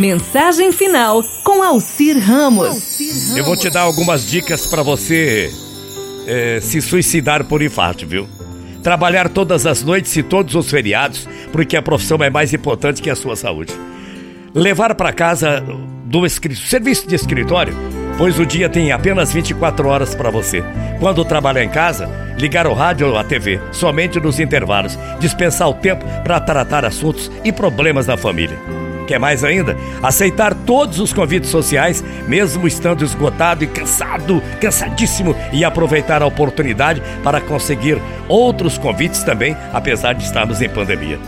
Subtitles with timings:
[0.00, 2.98] Mensagem final com Alcir Ramos.
[3.36, 5.52] Eu vou te dar algumas dicas para você
[6.26, 8.26] é, se suicidar por infarto, viu?
[8.82, 13.10] Trabalhar todas as noites e todos os feriados, porque a profissão é mais importante que
[13.10, 13.74] a sua saúde.
[14.54, 15.62] Levar para casa
[16.06, 17.76] do serviço de escritório,
[18.16, 20.64] pois o dia tem apenas 24 horas para você.
[20.98, 22.08] Quando trabalhar em casa,
[22.38, 27.30] ligar o rádio ou a TV, somente nos intervalos, dispensar o tempo para tratar assuntos
[27.44, 28.79] e problemas da família.
[29.10, 29.76] Quer mais ainda?
[30.00, 37.02] Aceitar todos os convites sociais, mesmo estando esgotado e cansado, cansadíssimo, e aproveitar a oportunidade
[37.24, 41.18] para conseguir outros convites também, apesar de estarmos em pandemia.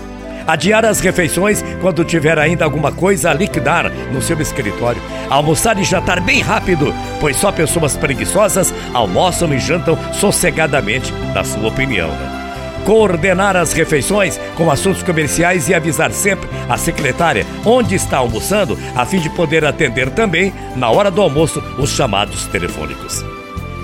[0.47, 5.03] Adiar as refeições quando tiver ainda alguma coisa a liquidar no seu escritório.
[5.29, 11.67] Almoçar e jantar bem rápido, pois só pessoas preguiçosas almoçam e jantam sossegadamente, na sua
[11.67, 12.11] opinião.
[12.11, 12.42] Né?
[12.85, 19.05] Coordenar as refeições com assuntos comerciais e avisar sempre a secretária onde está almoçando, a
[19.05, 23.25] fim de poder atender também, na hora do almoço, os chamados telefônicos.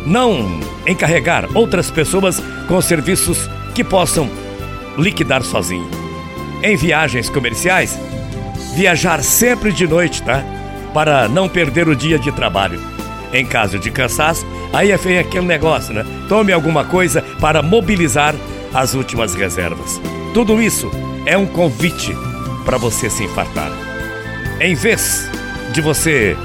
[0.06, 4.28] Não encarregar outras pessoas com serviços que possam
[4.97, 5.89] liquidar sozinho.
[6.62, 7.98] Em viagens comerciais,
[8.75, 10.42] viajar sempre de noite, tá?
[10.92, 12.80] Para não perder o dia de trabalho.
[13.33, 16.05] Em caso de cansaço, aí é feio aquele negócio, né?
[16.28, 18.34] Tome alguma coisa para mobilizar
[18.72, 20.00] as últimas reservas.
[20.34, 20.91] Tudo isso
[21.27, 22.14] é um convite
[22.64, 23.70] para você se infartar.
[24.61, 25.30] Em vez
[25.72, 26.36] de você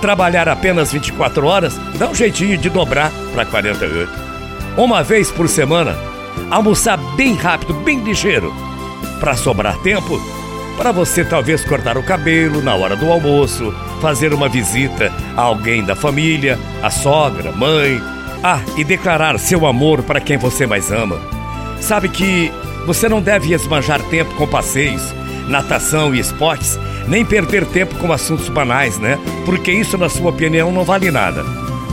[0.00, 4.10] trabalhar apenas 24 horas, dá um jeitinho de dobrar para 48.
[4.76, 5.96] Uma vez por semana,
[6.50, 8.52] almoçar bem rápido, bem ligeiro,
[9.20, 10.20] para sobrar tempo
[10.78, 15.84] para você talvez cortar o cabelo na hora do almoço, fazer uma visita a alguém
[15.84, 18.00] da família, a sogra, mãe,
[18.44, 21.37] ah, e declarar seu amor para quem você mais ama.
[21.80, 22.52] Sabe que
[22.86, 25.14] você não deve esbanjar tempo com passeios,
[25.46, 29.18] natação e esportes, nem perder tempo com assuntos banais, né?
[29.44, 31.44] Porque isso, na sua opinião, não vale nada.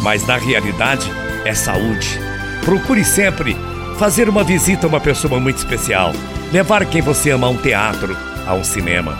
[0.01, 1.09] Mas na realidade,
[1.45, 2.19] é saúde.
[2.63, 3.55] Procure sempre
[3.97, 6.11] fazer uma visita a uma pessoa muito especial,
[6.51, 9.17] levar quem você ama a um teatro, a um cinema.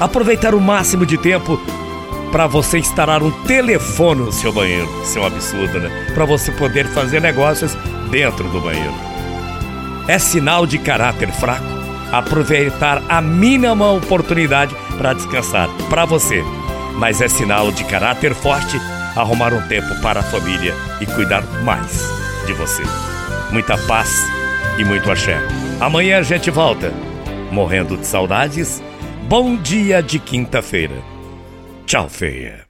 [0.00, 1.60] Aproveitar o máximo de tempo
[2.32, 4.88] para você instalar um telefone no seu banheiro.
[5.02, 6.12] Isso é um absurdo, né?
[6.14, 7.76] Para você poder fazer negócios
[8.10, 9.07] dentro do banheiro
[10.08, 11.78] é sinal de caráter fraco.
[12.10, 16.42] Aproveitar a mínima oportunidade para descansar, para você.
[16.96, 18.78] Mas é sinal de caráter forte
[19.14, 22.02] arrumar um tempo para a família e cuidar mais
[22.46, 22.82] de você.
[23.52, 24.24] Muita paz
[24.78, 25.38] e muito axé.
[25.80, 26.92] Amanhã a gente volta.
[27.50, 28.82] Morrendo de saudades.
[29.28, 31.02] Bom dia de quinta-feira.
[31.86, 32.66] Tchau, feia.